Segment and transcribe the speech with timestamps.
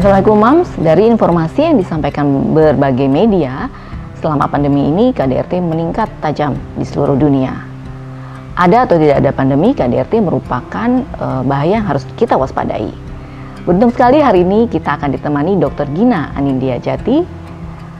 [0.00, 3.68] Assalamualaikum Mams, dari informasi yang disampaikan berbagai media,
[4.16, 7.52] selama pandemi ini KDRT meningkat tajam di seluruh dunia.
[8.56, 12.88] Ada atau tidak ada pandemi, KDRT merupakan uh, bahaya yang harus kita waspadai.
[13.68, 15.92] Beruntung sekali hari ini kita akan ditemani Dr.
[15.92, 17.20] Gina Anindya Jati,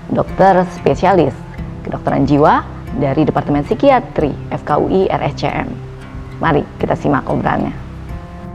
[0.08, 1.36] dokter spesialis
[1.84, 2.64] kedokteran jiwa
[2.96, 5.68] dari Departemen Psikiatri FKUI RSCM.
[6.40, 7.89] Mari kita simak obrolannya.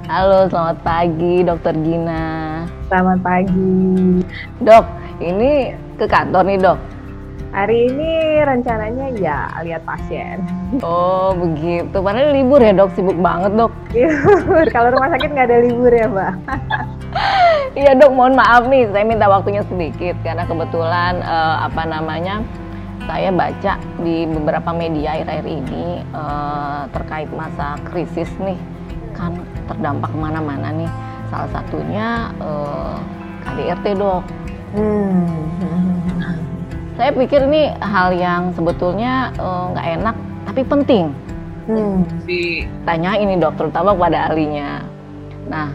[0.05, 2.61] Halo, selamat pagi Dokter Gina.
[2.93, 4.21] Selamat pagi.
[4.61, 4.85] Dok,
[5.17, 6.77] ini ke kantor nih dok?
[7.49, 8.11] Hari ini
[8.45, 10.45] rencananya ya lihat pasien.
[10.85, 13.73] Oh begitu, padahal libur ya dok, sibuk banget dok.
[13.97, 16.33] Libur, kalau rumah sakit nggak ada libur ya mbak?
[17.73, 22.45] Iya dok, mohon maaf nih, saya minta waktunya sedikit karena kebetulan uh, apa namanya
[23.09, 28.61] saya baca di beberapa media akhir-akhir ini uh, terkait masa krisis nih,
[29.17, 29.33] kan
[29.67, 30.91] terdampak ke mana-mana nih.
[31.29, 32.97] Salah satunya uh,
[33.43, 34.23] KDRT dok.
[34.75, 35.45] Hmm
[36.95, 40.15] saya pikir ini hal yang sebetulnya eh, nggak uh, enak
[40.47, 41.05] tapi penting
[41.67, 41.95] hmm.
[42.23, 44.79] ditanya ini dok terutama pada ahlinya
[45.51, 45.67] nah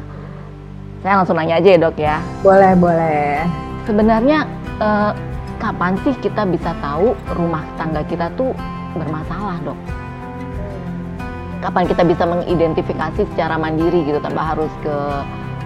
[1.04, 3.44] saya langsung nanya aja ya dok ya boleh boleh
[3.84, 4.48] sebenarnya
[4.80, 5.12] uh,
[5.60, 8.56] kapan sih kita bisa tahu rumah tangga kita tuh
[8.96, 9.78] bermasalah dok
[11.60, 14.96] kapan kita bisa mengidentifikasi secara mandiri gitu tanpa harus ke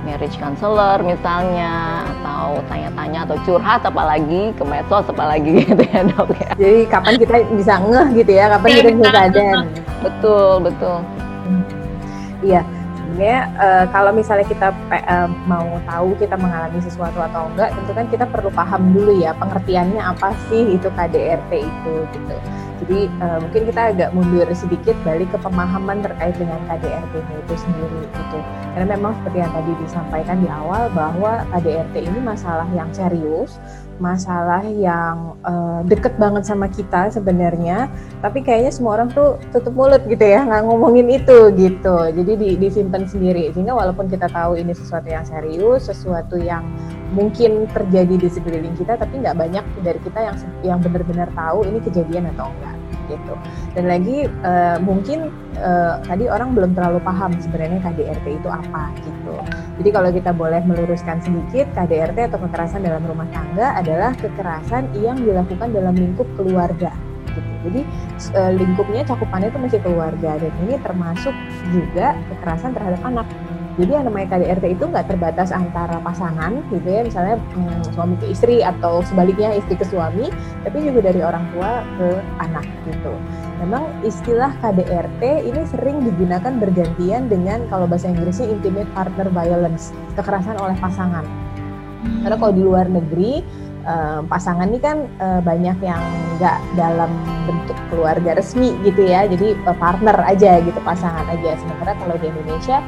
[0.04, 6.50] marriage counselor misalnya atau tanya-tanya atau curhat apalagi ke medsos apalagi gitu ya dok ya.
[6.60, 9.56] Jadi kapan kita bisa ngeh gitu ya, kapan kita bisa sadar.
[10.04, 10.98] Betul betul.
[12.44, 12.60] Iya,
[13.00, 18.06] sebenarnya uh, kalau misalnya kita uh, mau tahu kita mengalami sesuatu atau enggak, tentu kan
[18.12, 22.36] kita perlu paham dulu ya pengertiannya apa sih itu KDRT itu gitu.
[22.84, 28.04] Jadi uh, mungkin kita agak mundur sedikit balik ke pemahaman terkait dengan KDRT itu sendiri
[28.12, 28.38] gitu.
[28.76, 33.56] Karena memang seperti yang tadi disampaikan di awal bahwa KDRT ini masalah yang serius,
[33.96, 37.88] masalah yang uh, deket banget sama kita sebenarnya,
[38.20, 41.96] tapi kayaknya semua orang tuh tutup mulut gitu ya, nggak ngomongin itu gitu.
[42.12, 43.48] Jadi di, disimpan sendiri.
[43.56, 46.68] Sehingga walaupun kita tahu ini sesuatu yang serius, sesuatu yang
[47.14, 50.36] mungkin terjadi di sekeliling kita tapi nggak banyak dari kita yang
[50.66, 52.76] yang benar-benar tahu ini kejadian atau enggak
[53.08, 53.34] gitu.
[53.76, 55.28] Dan lagi uh, mungkin
[55.60, 59.36] uh, tadi orang belum terlalu paham sebenarnya KDRT itu apa gitu.
[59.82, 65.20] Jadi kalau kita boleh meluruskan sedikit KDRT atau kekerasan dalam rumah tangga adalah kekerasan yang
[65.20, 66.92] dilakukan dalam lingkup keluarga
[67.34, 67.52] gitu.
[67.70, 67.80] Jadi
[68.36, 71.34] uh, lingkupnya cakupannya itu masih keluarga dan ini termasuk
[71.74, 73.26] juga kekerasan terhadap anak
[73.74, 78.26] jadi yang namanya KDRT itu nggak terbatas antara pasangan gitu ya, misalnya hmm, suami ke
[78.30, 80.30] istri atau sebaliknya istri ke suami,
[80.62, 82.08] tapi juga dari orang tua ke
[82.38, 83.10] anak gitu.
[83.58, 90.54] Memang istilah KDRT ini sering digunakan bergantian dengan kalau bahasa Inggrisnya intimate partner violence, kekerasan
[90.62, 91.26] oleh pasangan.
[92.22, 93.42] Karena kalau di luar negeri
[94.32, 95.04] pasangan ini kan
[95.44, 96.02] banyak yang
[96.40, 97.12] nggak dalam
[97.44, 102.80] bentuk keluarga resmi gitu ya jadi partner aja gitu pasangan aja sementara kalau di Indonesia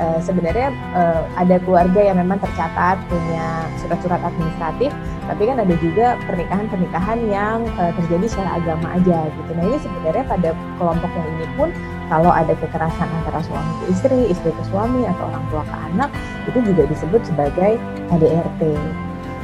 [0.00, 4.90] uh, sebenarnya uh, ada keluarga yang memang tercatat punya surat-surat administratif,
[5.28, 9.50] tapi kan ada juga pernikahan-pernikahan yang uh, terjadi secara agama aja gitu.
[9.54, 10.50] Nah ini sebenarnya pada
[10.80, 11.68] kelompok yang ini pun
[12.12, 16.10] kalau ada kekerasan antara suami ke istri, istri ke suami atau orang tua ke anak
[16.48, 17.72] itu juga disebut sebagai
[18.12, 18.62] KDRT.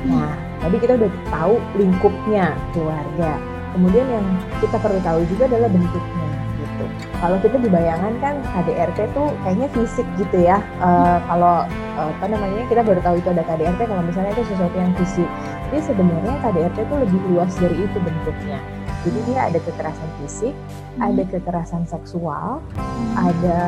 [0.08, 3.40] Nah tadi kita udah tahu lingkupnya keluarga.
[3.70, 4.26] Kemudian yang
[4.58, 6.84] kita perlu tahu juga adalah bentuknya gitu.
[7.20, 10.60] Kalau kita dibayangkan kan KDRT tuh kayaknya fisik gitu ya.
[10.80, 11.64] Uh, kalau
[11.96, 15.28] uh, apa namanya kita baru tahu itu ada KDRT kalau misalnya itu sesuatu yang fisik.
[15.70, 18.58] Jadi sebenarnya KDRT itu lebih luas dari itu bentuknya.
[19.00, 21.00] Jadi dia ada kekerasan fisik, hmm.
[21.00, 23.12] ada kekerasan seksual, hmm.
[23.16, 23.60] ada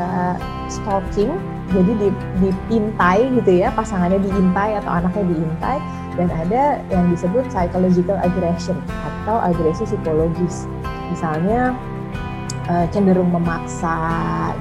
[0.69, 1.33] stalking,
[1.73, 5.81] jadi dipintai gitu ya, pasangannya diintai atau anaknya diintai,
[6.17, 10.69] dan ada yang disebut psychological aggression atau agresi psikologis.
[11.11, 11.77] Misalnya
[12.69, 13.97] uh, cenderung memaksa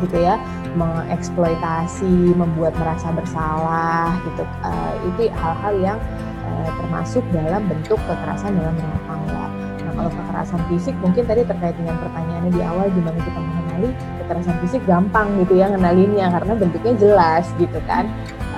[0.03, 0.39] gitu ya
[0.71, 4.43] mengeksploitasi membuat merasa bersalah gitu.
[4.63, 5.99] Uh, itu hal-hal yang
[6.47, 9.45] uh, termasuk dalam bentuk kekerasan dalam rumah tangga
[9.81, 13.89] nah kalau kekerasan fisik mungkin tadi terkait dengan pertanyaannya di awal gimana kita mengenali
[14.23, 18.07] kekerasan fisik gampang gitu ya ngenalinnya karena bentuknya jelas gitu kan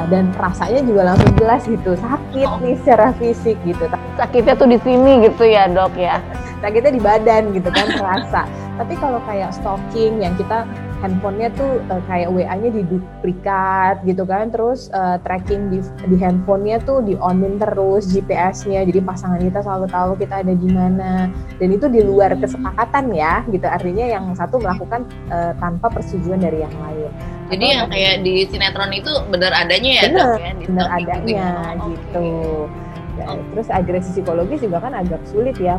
[0.09, 3.85] dan rasanya juga langsung jelas gitu sakit nih secara fisik gitu.
[4.17, 6.17] Sakitnya tuh di sini gitu ya dok ya?
[6.59, 8.41] Sakitnya di badan gitu kan terasa.
[8.73, 10.65] Tapi kalau kayak stalking yang kita
[11.03, 17.03] handphonenya tuh uh, kayak WA-nya diduplikat gitu kan, terus uh, tracking di, di handphonenya tuh
[17.03, 21.27] di onin terus GPS-nya, jadi pasangan kita selalu tahu kita ada di mana,
[21.59, 26.63] dan itu di luar kesepakatan ya, gitu artinya yang satu melakukan uh, tanpa persetujuan dari
[26.63, 27.11] yang lain.
[27.51, 30.03] Jadi Atau, yang kayak di sinetron itu benar adanya ya?
[30.07, 31.45] Benar, ya, benar adanya
[31.83, 32.27] oh, gitu.
[32.71, 32.92] Okay.
[33.13, 35.77] Ya, terus agresi psikologis juga kan agak sulit ya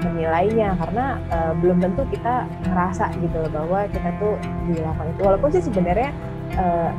[0.00, 4.34] menilainya karena uh, belum tentu kita ngerasa gitu loh bahwa kita tuh
[4.64, 5.20] dilakukan itu.
[5.20, 6.10] Walaupun sih sebenarnya
[6.56, 6.90] uh,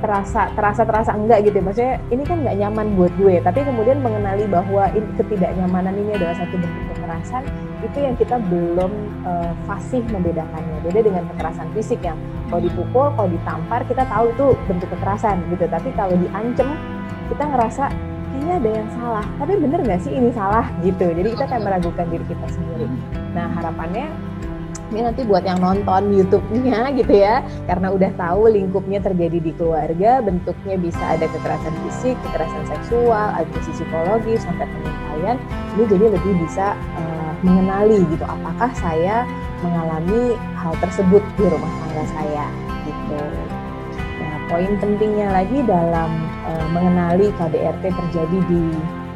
[0.00, 1.64] terasa terasa terasa enggak gitu ya.
[1.64, 3.40] maksudnya ini kan nggak nyaman buat gue.
[3.40, 7.42] Tapi kemudian mengenali bahwa ketidaknyamanan ini adalah satu bentuk kekerasan
[7.80, 8.92] itu yang kita belum
[9.24, 10.84] uh, fasih membedakannya.
[10.84, 12.16] Beda dengan kekerasan fisik yang
[12.52, 15.64] kalau dipukul kalau ditampar kita tahu itu bentuk kekerasan gitu.
[15.64, 16.68] Tapi kalau diancem
[17.30, 19.26] kita ngerasa kayaknya ada yang salah.
[19.36, 21.06] Tapi bener nggak sih ini salah gitu?
[21.10, 22.86] Jadi kita kayak meragukan diri kita sendiri.
[23.34, 24.06] Nah harapannya
[24.90, 27.42] ini nanti buat yang nonton YouTube-nya gitu ya.
[27.66, 33.70] Karena udah tahu lingkupnya terjadi di keluarga bentuknya bisa ada kekerasan fisik kekerasan seksual agresi
[33.74, 35.36] psikologis sampai pengintaian
[35.76, 39.24] ini jadi lebih bisa uh, mengenali gitu apakah saya
[39.60, 42.46] mengalami hal tersebut di rumah tangga saya
[42.88, 43.20] gitu.
[44.20, 48.62] Nah poin pentingnya lagi dalam uh, mengenali KDRT terjadi di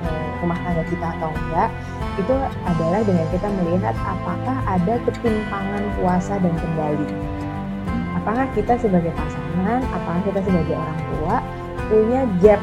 [0.07, 1.71] uh, rumah tangga kita atau enggak
[2.15, 7.09] itu adalah dengan kita melihat apakah ada ketimpangan kuasa dan kendali.
[8.23, 11.37] Apakah kita sebagai pasangan, apakah kita sebagai orang tua
[11.91, 12.63] punya gap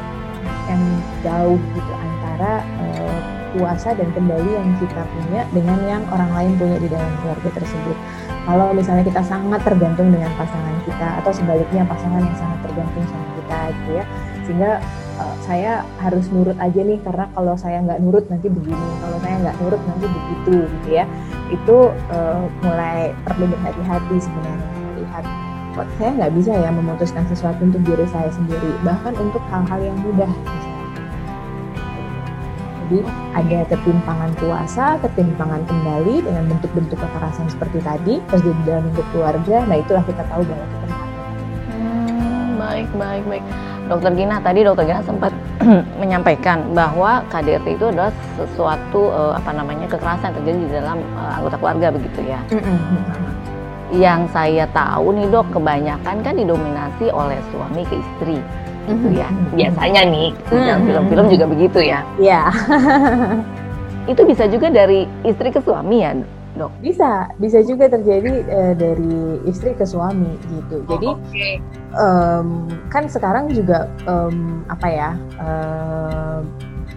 [0.66, 0.82] yang
[1.20, 3.20] jauh gitu antara uh,
[3.52, 7.96] kuasa dan kendali yang kita punya dengan yang orang lain punya di dalam keluarga tersebut.
[8.42, 13.26] Kalau misalnya kita sangat tergantung dengan pasangan kita atau sebaliknya pasangan yang sangat tergantung sama
[13.38, 14.04] kita gitu ya,
[14.46, 14.82] sehingga
[15.18, 19.36] uh, saya harus nurut aja nih karena kalau saya nggak nurut nanti begini kalau saya
[19.42, 21.04] nggak nurut nanti begitu gitu ya
[21.52, 21.78] itu
[22.10, 25.24] uh, mulai perlu berhati-hati sebenarnya melihat
[25.72, 29.96] kok saya nggak bisa ya memutuskan sesuatu untuk diri saya sendiri bahkan untuk hal-hal yang
[30.04, 30.28] mudah
[32.92, 39.64] jadi ada ketimpangan kuasa, ketimpangan kendali dengan bentuk-bentuk kekerasan seperti tadi terjadi dalam lingkup keluarga.
[39.64, 40.86] Nah itulah kita tahu bahwa kita
[41.72, 43.44] hmm, baik, baik, baik.
[43.90, 45.32] Dokter Gina tadi Dokter Gina sempat
[46.00, 51.38] menyampaikan bahwa KDRT itu adalah sesuatu uh, apa namanya kekerasan yang terjadi di dalam uh,
[51.40, 52.40] anggota keluarga begitu ya.
[53.92, 58.38] Yang saya tahu nih dok kebanyakan kan didominasi oleh suami ke istri
[58.88, 59.28] gitu ya.
[59.54, 62.00] Biasanya nih film-film juga begitu ya.
[62.18, 62.42] Iya.
[64.10, 66.10] itu bisa juga dari istri ke suami ya
[66.56, 66.72] dok?
[66.84, 70.84] Bisa, bisa juga terjadi uh, dari istri ke suami gitu.
[70.84, 71.54] Oh, Jadi okay.
[71.96, 75.10] um, kan sekarang juga um, apa ya
[75.40, 76.40] uh,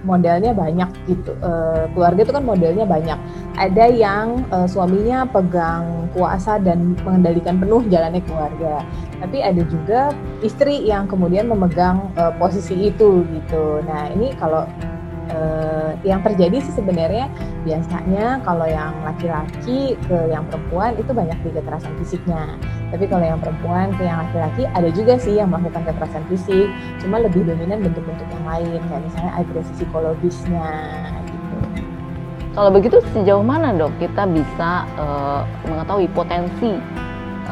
[0.06, 1.34] modelnya banyak gitu.
[1.42, 3.18] Uh, keluarga itu kan modelnya banyak.
[3.58, 8.86] Ada yang uh, suaminya pegang kuasa dan mengendalikan penuh jalannya keluarga.
[9.20, 10.14] Tapi ada juga
[10.46, 13.82] istri yang kemudian memegang uh, posisi itu gitu.
[13.84, 14.70] Nah ini kalau
[15.36, 17.28] uh, yang terjadi sih sebenarnya
[17.68, 22.56] biasanya kalau yang laki-laki ke yang perempuan itu banyak di kekerasan fisiknya
[22.96, 26.72] tapi kalau yang perempuan ke yang laki-laki ada juga sih yang melakukan kekerasan fisik
[27.04, 30.70] cuma lebih dominan bentuk-bentuk yang lain kayak misalnya agresi psikologisnya
[31.28, 31.58] gitu
[32.56, 36.72] kalau begitu sejauh mana dok kita bisa uh, mengetahui potensi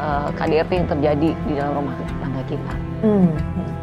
[0.00, 1.94] eh, KDRT yang terjadi di dalam rumah
[2.24, 2.74] tangga kita?
[3.04, 3.73] Hmm.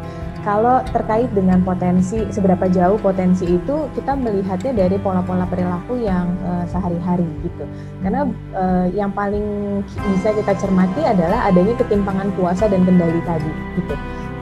[0.42, 6.66] Kalau terkait dengan potensi seberapa jauh potensi itu kita melihatnya dari pola-pola perilaku yang uh,
[6.66, 7.64] sehari-hari gitu.
[8.02, 13.94] Karena uh, yang paling bisa kita cermati adalah adanya ketimpangan kuasa dan kendali tadi gitu.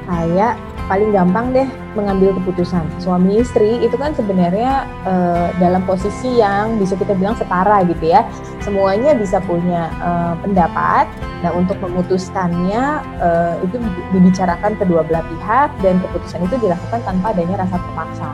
[0.09, 0.59] Kayak
[0.91, 2.83] paling gampang deh mengambil keputusan.
[2.99, 8.27] Suami istri itu kan sebenarnya uh, dalam posisi yang bisa kita bilang setara gitu ya.
[8.59, 11.07] Semuanya bisa punya uh, pendapat.
[11.47, 13.79] Nah untuk memutuskannya uh, itu
[14.11, 18.29] dibicarakan kedua belah pihak dan keputusan itu dilakukan tanpa adanya rasa terpaksa.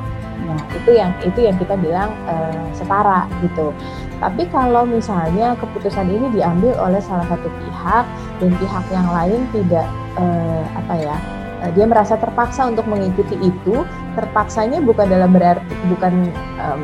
[0.48, 3.76] Nah itu yang itu yang kita bilang uh, setara gitu.
[4.16, 8.04] Tapi kalau misalnya keputusan ini diambil oleh salah satu pihak
[8.40, 9.84] dan pihak yang lain tidak
[10.16, 11.16] uh, apa ya
[11.66, 13.82] Eh, dia merasa terpaksa untuk mengikuti itu.
[14.14, 16.30] Terpaksanya bukan dalam berarti bukan
[16.62, 16.82] um,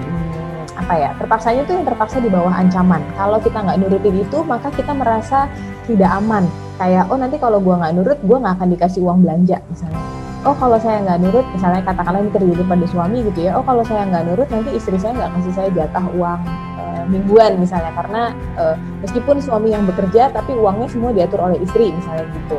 [0.72, 2.98] apa ya terpaksanya itu yang terpaksa di bawah ancaman.
[3.14, 5.46] Kalau kita nggak nurutin itu maka kita merasa
[5.86, 6.50] tidak aman.
[6.82, 10.02] Kayak oh nanti kalau gua nggak nurut gua nggak akan dikasih uang belanja misalnya.
[10.42, 13.86] Oh kalau saya nggak nurut misalnya katakanlah ini terjadi pada suami gitu ya oh kalau
[13.86, 16.40] saya nggak nurut nanti istri saya nggak kasih saya jatah uang
[16.82, 17.94] e, mingguan misalnya.
[17.94, 18.64] Karena e,
[19.06, 22.58] meskipun suami yang bekerja tapi uangnya semua diatur oleh istri misalnya gitu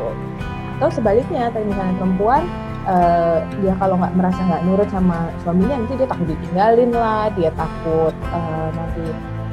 [0.78, 2.42] atau sebaliknya tapi misalnya perempuan
[2.88, 7.50] uh, dia kalau nggak merasa nggak nurut sama suaminya nanti dia takut ditinggalin lah dia
[7.54, 9.04] takut uh, nanti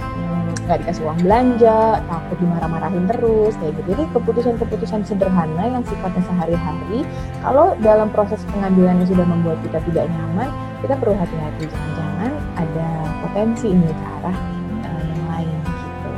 [0.01, 3.81] hmm, nggak dikasih uang belanja, takut dimarah-marahin terus kayak gitu.
[3.91, 7.03] Jadi keputusan-keputusan sederhana yang sifatnya sehari-hari,
[7.43, 10.49] kalau dalam proses pengambilannya sudah membuat kita tidak nyaman,
[10.79, 12.89] kita perlu hati-hati jangan-jangan ada
[13.25, 14.37] potensi ini ke arah
[14.85, 16.11] uh, yang lain gitu.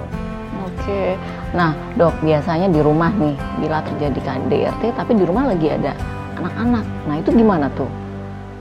[0.69, 1.03] Oke,
[1.53, 5.93] nah dok biasanya di rumah nih bila terjadi KDRT tapi di rumah lagi ada
[6.43, 7.88] anak-anak, nah itu gimana tuh?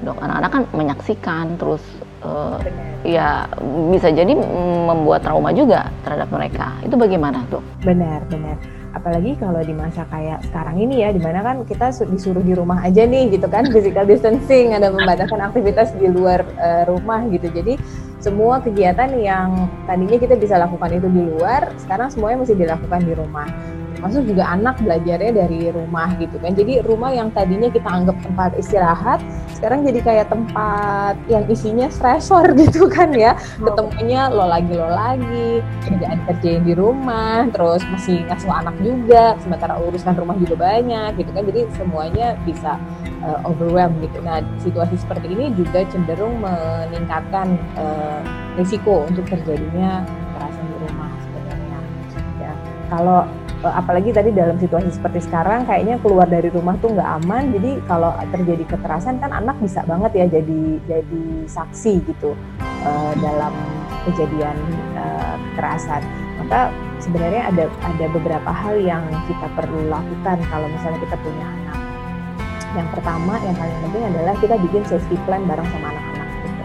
[0.03, 1.83] Dok, anak-anak kan menyaksikan terus
[2.27, 2.59] uh,
[3.03, 3.47] ya
[3.91, 4.35] bisa jadi
[4.87, 6.75] membuat trauma juga terhadap mereka.
[6.83, 7.63] Itu bagaimana, Dok?
[7.87, 8.59] Benar, benar.
[8.93, 12.83] Apalagi kalau di masa kayak sekarang ini ya, di mana kan kita disuruh di rumah
[12.83, 17.47] aja nih, gitu kan, physical distancing, ada pembatasan aktivitas di luar uh, rumah gitu.
[17.51, 17.79] Jadi
[18.23, 23.13] semua kegiatan yang tadinya kita bisa lakukan itu di luar, sekarang semuanya mesti dilakukan di
[23.19, 23.51] rumah
[24.03, 26.59] termasuk juga anak belajarnya dari rumah gitu kan.
[26.59, 29.23] Jadi rumah yang tadinya kita anggap tempat istirahat
[29.55, 33.39] sekarang jadi kayak tempat yang isinya stressor gitu kan ya.
[33.63, 39.79] Ketemunya lo lagi lo lagi kerjaan kerjain di rumah terus masih ngasuh anak juga sementara
[39.79, 41.47] urusan rumah juga banyak gitu kan.
[41.47, 42.83] Jadi semuanya bisa
[43.23, 44.19] uh, overwhelm gitu.
[44.19, 48.19] Nah situasi seperti ini juga cenderung meningkatkan uh,
[48.59, 51.79] risiko untuk terjadinya kekerasan di rumah sebenarnya.
[52.43, 52.53] Ya
[52.91, 57.55] kalau Eh, apalagi tadi dalam situasi seperti sekarang kayaknya keluar dari rumah tuh nggak aman.
[57.55, 62.35] Jadi kalau terjadi kekerasan kan anak bisa banget ya jadi jadi saksi gitu
[62.83, 63.55] uh, dalam
[64.11, 64.57] kejadian
[64.99, 66.03] uh, kekerasan.
[66.43, 71.79] Maka sebenarnya ada ada beberapa hal yang kita perlu lakukan kalau misalnya kita punya anak.
[72.73, 76.65] Yang pertama yang paling penting adalah kita bikin safety plan bareng sama anak-anak gitu.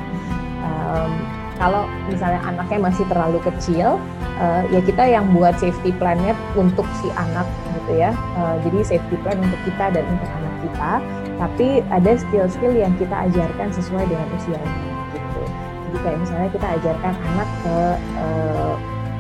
[0.63, 1.11] um,
[1.57, 3.97] kalau misalnya anaknya masih terlalu kecil
[4.37, 7.45] uh, ya kita yang buat safety plannya untuk si anak
[7.81, 8.13] gitu ya.
[8.37, 10.91] Uh, jadi safety plan untuk kita dan untuk anak kita.
[11.37, 14.77] Tapi ada skill-skill yang kita ajarkan sesuai dengan usianya
[15.13, 15.41] gitu.
[15.89, 17.77] Jadi kayak misalnya kita ajarkan anak ke
[18.21, 18.73] uh,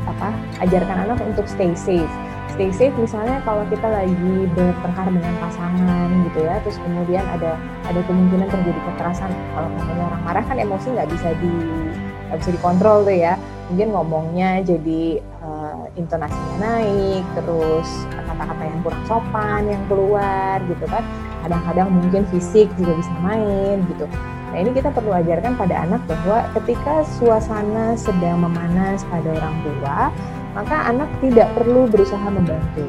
[0.07, 0.29] apa
[0.65, 2.09] ajarkan anak untuk stay safe.
[2.57, 7.53] Stay safe misalnya kalau kita lagi bertengkar dengan pasangan gitu ya terus kemudian ada
[7.85, 9.29] ada kemungkinan terjadi kekerasan.
[9.53, 11.53] Kalau namanya orang marah kan emosi nggak bisa di
[12.27, 13.35] nggak bisa dikontrol tuh ya.
[13.67, 21.03] Mungkin ngomongnya jadi uh, intonasinya naik terus kata-kata yang kurang sopan yang keluar gitu kan.
[21.43, 24.07] Kadang-kadang mungkin fisik juga bisa main gitu.
[24.51, 29.99] Nah ini kita perlu ajarkan pada anak bahwa ketika suasana sedang memanas pada orang tua
[30.55, 32.87] maka anak tidak perlu berusaha membantu.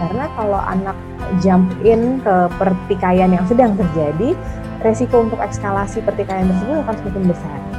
[0.00, 0.96] Karena kalau anak
[1.44, 4.32] jump in ke pertikaian yang sedang terjadi
[4.80, 7.69] resiko untuk eskalasi pertikaian tersebut akan semakin besar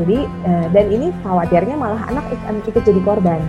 [0.00, 2.24] jadi uh, dan ini khawatirnya malah anak
[2.64, 3.40] ikut, jadi korban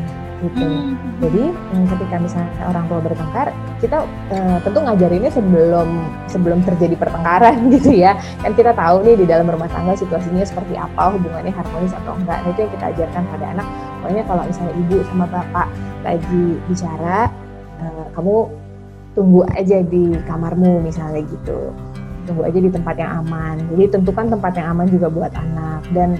[0.43, 0.59] gitu.
[0.59, 0.99] Hmm.
[1.23, 3.47] Jadi hmm, ketika misalnya orang tua bertengkar,
[3.79, 5.87] kita uh, tentu ngajarinnya sebelum
[6.27, 8.19] sebelum terjadi pertengkaran gitu ya.
[8.43, 12.43] Kan kita tahu nih di dalam rumah tangga situasinya seperti apa, hubungannya harmonis atau enggak.
[12.43, 13.67] Nah itu yang kita ajarkan pada anak.
[14.03, 15.67] Pokoknya kalau misalnya ibu sama bapak
[16.03, 17.19] lagi bicara,
[17.79, 18.35] uh, kamu
[19.15, 21.71] tunggu aja di kamarmu misalnya gitu
[22.23, 23.59] tunggu aja di tempat yang aman.
[23.75, 26.15] Jadi tentukan tempat yang aman juga buat anak dan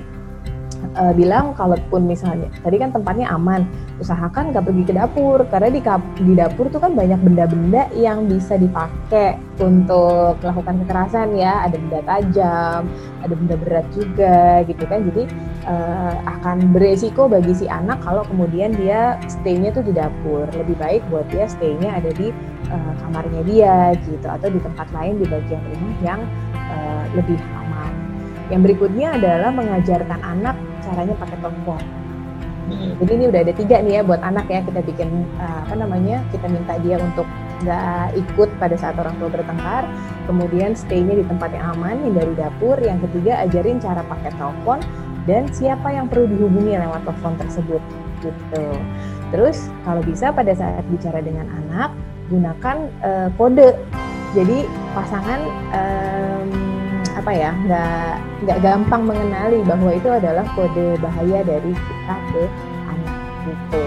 [0.96, 3.64] uh, bilang kalaupun misalnya tadi kan tempatnya aman
[3.98, 5.82] usahakan nggak pergi ke dapur karena di
[6.24, 11.66] di dapur tuh kan banyak benda-benda yang bisa dipakai untuk melakukan kekerasan ya.
[11.66, 12.82] Ada benda tajam
[13.24, 15.08] ada benda berat juga gitu kan.
[15.08, 15.24] Jadi
[15.66, 20.46] uh, akan beresiko bagi si anak kalau kemudian dia stay-nya tuh di dapur.
[20.52, 22.30] Lebih baik buat dia stay-nya ada di
[22.70, 24.28] uh, kamarnya dia gitu.
[24.28, 26.22] Atau di tempat lain di bagian rumah yang
[26.68, 27.94] uh, lebih aman.
[28.52, 30.56] Yang berikutnya adalah mengajarkan anak
[30.94, 31.82] caranya pakai telepon.
[32.64, 32.96] Hmm.
[33.02, 36.24] Jadi ini udah ada tiga nih ya buat anak ya kita bikin uh, apa namanya
[36.32, 37.28] kita minta dia untuk
[37.60, 39.84] nggak ikut pada saat orang tua bertengkar,
[40.28, 42.80] kemudian stay-nya di tempat yang aman, hindari dapur.
[42.80, 44.80] Yang ketiga ajarin cara pakai telepon
[45.28, 47.82] dan siapa yang perlu dihubungi lewat telepon tersebut
[48.24, 48.66] gitu.
[49.36, 51.92] Terus kalau bisa pada saat bicara dengan anak
[52.32, 53.76] gunakan uh, kode.
[54.34, 54.66] Jadi
[54.98, 55.42] pasangan
[55.78, 56.73] um,
[57.24, 58.12] apa ya nggak
[58.44, 62.44] nggak gampang mengenali bahwa itu adalah kode bahaya dari kita ke
[62.92, 63.84] anak gitu.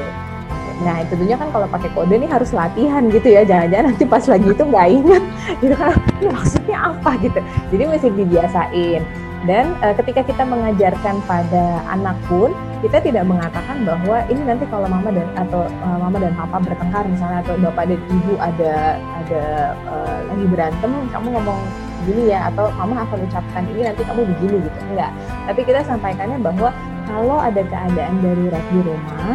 [0.80, 4.48] Nah tentunya kan kalau pakai kode ini harus latihan gitu ya, jangan-jangan nanti pas lagi
[4.48, 5.24] itu nggak ingat
[5.60, 5.92] gitu kan,
[6.32, 7.40] maksudnya apa gitu.
[7.76, 9.02] Jadi mesti dibiasain.
[9.44, 14.88] Dan e, ketika kita mengajarkan pada anak pun, kita tidak mengatakan bahwa ini nanti kalau
[14.88, 19.44] mama dan atau e, mama dan papa bertengkar misalnya atau bapak dan ibu ada ada
[19.76, 21.60] e, lagi berantem, kamu ngomong
[22.06, 25.10] begini ya atau mama akan ucapkan ini nanti kamu begini gitu enggak
[25.50, 26.70] tapi kita sampaikannya bahwa
[27.10, 29.34] kalau ada keadaan darurat di rumah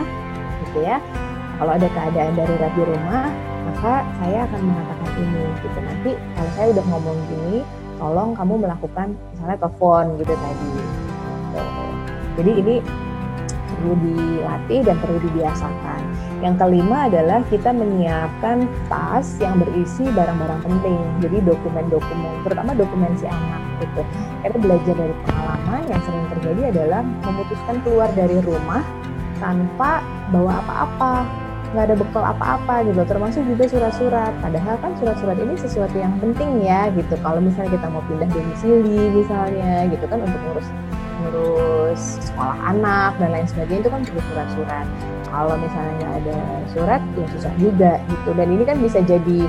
[0.64, 0.98] gitu ya
[1.60, 3.28] kalau ada keadaan darurat di rumah
[3.68, 7.58] maka saya akan mengatakan ini gitu nanti kalau saya udah ngomong gini
[8.00, 10.72] tolong kamu melakukan misalnya telepon gitu tadi
[11.52, 11.64] gitu.
[12.40, 12.76] jadi ini
[13.82, 16.02] perlu dilatih dan perlu dibiasakan.
[16.42, 20.98] Yang kelima adalah kita menyiapkan tas yang berisi barang-barang penting.
[21.22, 24.02] Jadi dokumen-dokumen, terutama dokumen si anak gitu.
[24.42, 25.82] Karena belajar dari pengalaman.
[25.86, 28.82] Yang sering terjadi adalah memutuskan keluar dari rumah
[29.38, 30.02] tanpa
[30.34, 31.30] bawa apa-apa.
[31.72, 33.02] Nggak ada bekal apa-apa gitu.
[33.06, 34.34] Termasuk juga surat-surat.
[34.42, 37.14] Padahal kan surat-surat ini sesuatu yang penting ya gitu.
[37.22, 40.68] Kalau misalnya kita mau pindah domisili misalnya gitu kan untuk ngurus
[41.22, 44.88] ngurus sekolah anak dan lain sebagainya itu kan perlu surat-surat
[45.32, 46.38] kalau misalnya ada
[46.76, 48.36] surat ya susah juga gitu.
[48.36, 49.48] Dan ini kan bisa jadi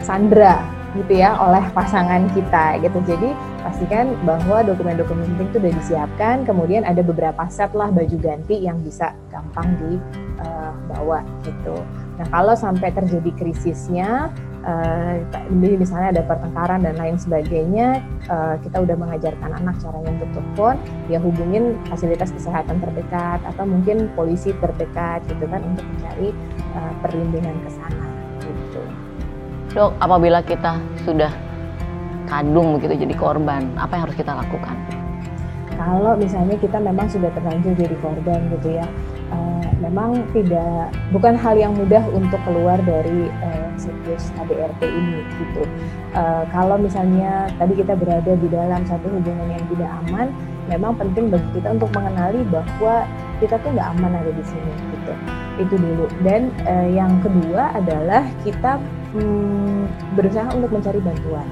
[0.00, 0.62] sandra
[0.94, 2.98] gitu ya oleh pasangan kita gitu.
[3.04, 8.64] Jadi pastikan bahwa dokumen-dokumen penting itu sudah disiapkan kemudian ada beberapa set lah baju ganti
[8.64, 11.76] yang bisa gampang dibawa uh, gitu.
[12.16, 14.30] Nah kalau sampai terjadi krisisnya
[14.64, 15.14] uh,
[15.52, 20.74] misalnya ada pertengkaran dan lain sebagainya uh, kita udah mengajarkan anak caranya untuk telepon
[21.08, 26.28] ya hubungin fasilitas kesehatan terdekat atau mungkin polisi terdekat gitu kan untuk mencari
[26.76, 28.06] uh, perlindungan ke sana
[28.44, 28.82] gitu.
[29.70, 31.30] Dok apabila kita sudah
[32.26, 34.76] kadung begitu jadi korban apa yang harus kita lakukan?
[35.80, 38.84] Kalau misalnya kita memang sudah terlanjur jadi korban gitu ya
[39.30, 45.62] uh, memang tidak bukan hal yang mudah untuk keluar dari uh, siklus KDRT ini gitu.
[46.14, 50.28] Uh, kalau misalnya tadi kita berada di dalam satu hubungan yang tidak aman
[50.68, 53.08] memang penting bagi kita untuk mengenali bahwa
[53.42, 55.12] kita tuh nggak aman ada di sini gitu.
[55.58, 56.06] Itu dulu.
[56.22, 58.78] Dan uh, yang kedua adalah kita
[59.16, 61.48] hmm, berusaha untuk mencari bantuan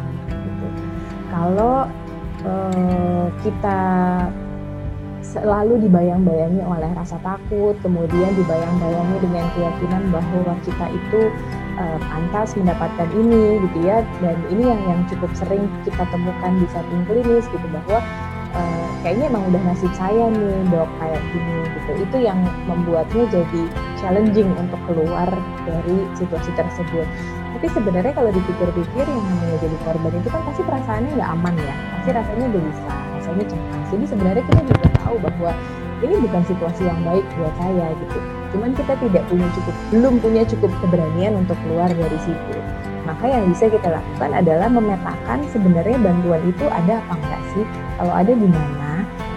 [1.38, 1.86] kalau
[2.42, 3.80] uh, kita
[5.28, 11.20] selalu dibayang-bayangi oleh rasa takut, kemudian dibayang-bayangi dengan keyakinan bahwa kita itu
[11.76, 16.66] uh, pantas mendapatkan ini gitu ya, dan ini yang yang cukup sering kita temukan di
[16.72, 18.00] setting klinis gitu bahwa
[18.56, 23.62] uh, kayaknya emang udah nasib saya nih dok kayak gini gitu, itu yang membuatnya jadi
[24.00, 25.28] challenging untuk keluar
[25.68, 27.04] dari situasi tersebut.
[27.58, 31.74] Tapi sebenarnya kalau dipikir-pikir yang namanya jadi korban itu kan pasti perasaannya nggak aman ya.
[31.98, 33.86] Pasti rasanya gelisah rasanya cemas.
[33.90, 35.56] Jadi sebenarnya kita juga tahu bahwa
[36.04, 40.42] ini bukan situasi yang baik buat saya gitu cuman kita tidak punya cukup belum punya
[40.44, 42.56] cukup keberanian untuk keluar dari situ
[43.08, 47.64] maka yang bisa kita lakukan adalah memetakan sebenarnya bantuan itu ada apa enggak sih
[47.96, 48.88] kalau ada di mana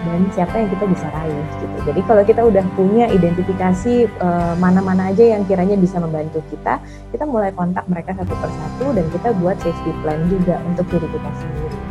[0.02, 1.76] dan siapa yang kita bisa raih gitu.
[1.86, 4.10] Jadi kalau kita udah punya identifikasi
[4.58, 6.82] mana mana-mana aja yang kiranya bisa membantu kita,
[7.14, 11.30] kita mulai kontak mereka satu persatu dan kita buat safety plan juga untuk diri kita
[11.38, 11.81] sendiri.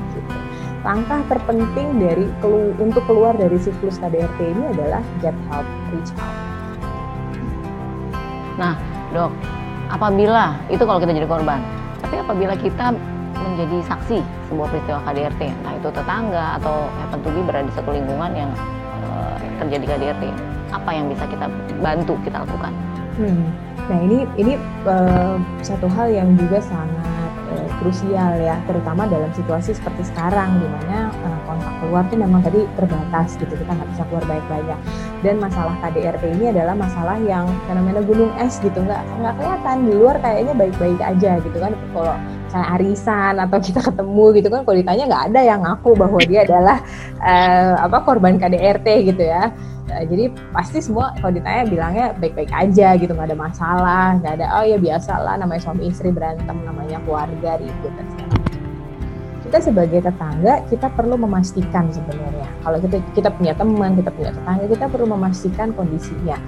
[0.81, 6.33] Langkah terpenting dari kelu untuk keluar dari siklus KDRT ini adalah get help, reach out.
[8.57, 8.73] Nah,
[9.13, 9.29] dok,
[9.93, 11.61] apabila itu kalau kita jadi korban,
[12.01, 12.97] tapi apabila kita
[13.37, 17.89] menjadi saksi sebuah peristiwa KDRT, nah itu tetangga atau happen to be berada di satu
[17.93, 18.51] lingkungan yang
[19.05, 20.23] uh, terjadi KDRT,
[20.73, 21.45] apa yang bisa kita
[21.77, 22.73] bantu kita lakukan?
[23.21, 23.53] Hmm.
[23.85, 24.53] Nah ini ini
[24.89, 27.00] uh, satu hal yang juga sangat
[27.81, 31.30] krusial ya, terutama dalam situasi seperti sekarang di mana uh,
[31.81, 34.79] keluar tuh memang tadi terbatas gitu, kita nggak bisa keluar banyak-banyak.
[35.25, 39.93] Dan masalah KDRT ini adalah masalah yang fenomena gunung es gitu, nggak nggak kelihatan di
[39.97, 41.73] luar kayaknya baik-baik aja gitu kan.
[41.91, 42.15] Kalau
[42.51, 46.43] kayak arisan atau kita ketemu gitu kan kalau ditanya nggak ada yang ngaku bahwa dia
[46.43, 46.77] adalah
[47.23, 49.49] uh, apa korban KDRT gitu ya
[49.89, 54.45] uh, jadi pasti semua kalau ditanya bilangnya baik-baik aja gitu nggak ada masalah nggak ada
[54.59, 58.50] oh ya biasa lah namanya suami istri berantem namanya keluarga ribut dan segala
[59.51, 62.47] kita sebagai tetangga kita perlu memastikan sebenarnya.
[62.63, 66.39] Kalau kita kita punya teman kita punya tetangga kita perlu memastikan kondisinya.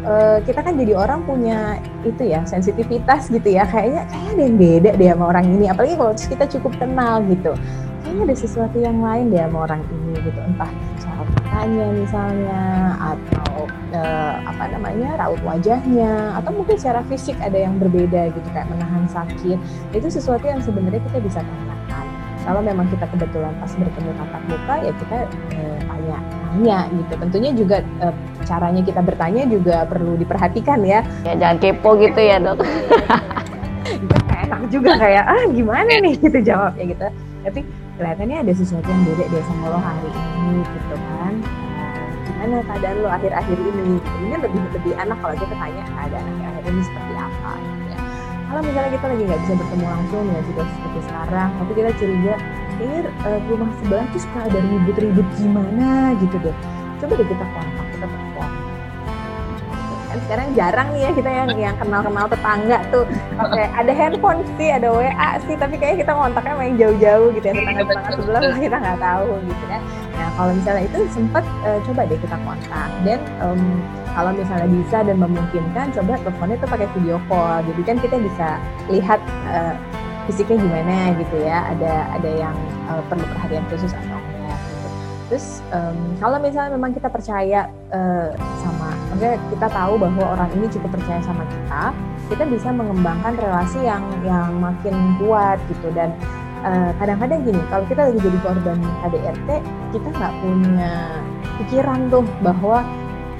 [0.00, 3.68] Uh, kita kan jadi orang punya itu ya sensitivitas gitu ya.
[3.68, 5.68] Kayaknya kayaknya ada yang beda deh sama orang ini.
[5.68, 7.52] Apalagi kalau kita cukup kenal gitu.
[8.00, 10.40] Kayaknya ada sesuatu yang lain deh sama orang ini gitu.
[10.40, 12.62] Entah cara katanya misalnya
[12.96, 18.72] atau uh, apa namanya raut wajahnya atau mungkin secara fisik ada yang berbeda gitu kayak
[18.72, 19.60] menahan sakit.
[19.92, 21.79] Itu sesuatu yang sebenarnya kita bisa tanyakan
[22.50, 25.16] kalau memang kita kebetulan pas bertemu tatap muka ya kita
[25.54, 27.12] eh, tanya tanya gitu.
[27.14, 31.06] Tentunya juga eh, caranya kita bertanya juga perlu diperhatikan ya.
[31.22, 32.58] Ya jangan kepo gitu ya dok.
[34.50, 36.18] Enak juga kayak ah gimana nih?
[36.18, 37.06] Gitu jawabnya gitu.
[37.46, 37.60] Tapi
[37.94, 41.34] kelihatannya ada sesuatu yang beda deh sama lo hari ini gitu kan.
[42.26, 44.02] Gimana keadaan lo akhir-akhir ini?
[44.26, 48.09] Ini lebih lebih enak kalau kita tanya keadaan akhir-akhir ini seperti apa gitu ya
[48.50, 52.34] kalau misalnya kita lagi nggak bisa bertemu langsung dengan situasi seperti sekarang tapi kita curiga
[52.74, 56.56] kayaknya uh, rumah sebelah tuh suka ada ribut-ribut gimana gitu deh.
[56.98, 58.50] Coba deh kita kontak kita telepon
[60.10, 63.06] kan sekarang jarang nih ya kita yang yang kenal-kenal tetangga tuh.
[63.38, 67.46] Oke okay, ada handphone sih ada WA sih tapi kayaknya kita kontaknya main jauh-jauh gitu
[67.46, 69.82] ya tetangga-tetangga sebelah kita nggak tahu gitu kan
[70.18, 72.90] nah kalau misalnya itu sempat uh, coba deh kita kontak.
[73.06, 73.62] Dan um,
[74.14, 77.62] kalau misalnya bisa dan memungkinkan coba teleponnya itu pakai video call.
[77.64, 78.48] Jadi kan kita bisa
[78.90, 79.20] lihat
[79.50, 79.74] uh,
[80.30, 84.88] fisiknya gimana gitu ya ada ada yang uh, perlu perhatian khusus atau enggak gitu.
[85.30, 88.30] Terus um, kalau misalnya memang kita percaya uh,
[88.62, 91.82] sama maksudnya kita tahu bahwa orang ini cukup percaya sama kita
[92.30, 95.90] kita bisa mengembangkan relasi yang yang makin kuat gitu.
[95.94, 96.14] Dan
[97.00, 99.48] kadang-kadang uh, gini kalau kita lagi jadi korban KDRT
[99.96, 100.92] kita nggak punya
[101.56, 102.84] pikiran tuh bahwa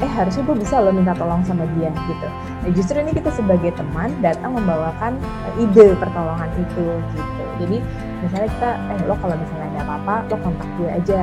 [0.00, 2.28] eh harusnya gue bisa loh minta tolong sama dia gitu.
[2.64, 7.42] Nah justru ini kita sebagai teman datang membawakan uh, ide pertolongan itu gitu.
[7.60, 7.76] Jadi
[8.24, 11.20] misalnya kita eh lo kalau misalnya ada apa-apa lo kontak gue aja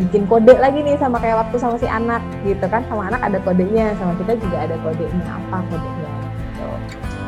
[0.00, 3.36] bikin kode lagi nih sama kayak waktu sama si anak gitu kan sama anak ada
[3.40, 6.68] kodenya sama kita juga ada kodenya apa kodenya gitu.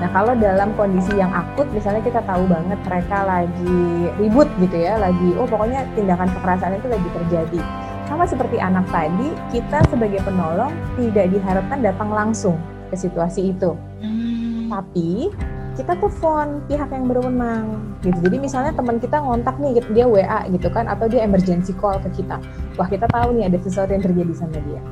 [0.05, 3.79] Nah kalau dalam kondisi yang akut misalnya kita tahu banget mereka lagi
[4.21, 7.61] ribut gitu ya lagi oh pokoknya tindakan kekerasan itu lagi terjadi
[8.05, 12.57] sama seperti anak tadi, kita sebagai penolong tidak diharapkan datang langsung
[12.93, 13.73] ke situasi itu.
[14.01, 14.69] Hmm.
[14.69, 15.33] Tapi
[15.75, 17.67] kita telepon pihak yang berwenang
[18.07, 18.15] gitu.
[18.23, 22.23] Jadi misalnya teman kita ngontak nih dia WA gitu kan atau dia emergency call ke
[22.23, 22.39] kita.
[22.79, 24.83] Wah, kita tahu nih ada sesuatu yang terjadi sama dia